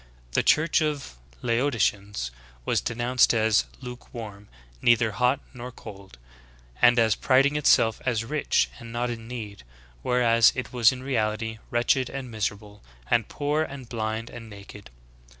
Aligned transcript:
*^ 0.01 0.03
The 0.31 0.41
church 0.41 0.81
of 0.81 1.13
the 1.41 1.45
Laodiceans 1.45 2.31
w^as 2.65 2.83
denounced 2.83 3.35
as 3.35 3.65
"lukewarm," 3.81 4.47
''neither 4.81 5.11
hot 5.11 5.41
nor 5.53 5.71
cold," 5.71 6.17
and 6.81 6.97
as 6.97 7.13
priding 7.13 7.55
itself 7.55 8.01
as 8.03 8.25
rich 8.25 8.71
and 8.79 8.91
not 8.91 9.11
in 9.11 9.27
need, 9.27 9.61
whereas 10.01 10.53
it 10.55 10.73
was 10.73 10.91
in 10.91 11.03
reality 11.03 11.59
"wretched, 11.69 12.09
and 12.09 12.31
miserable, 12.31 12.83
and 13.11 13.27
poor, 13.29 13.61
and 13.61 13.89
blind, 13.89 14.31
and 14.31 14.49
naked."' 14.49 14.89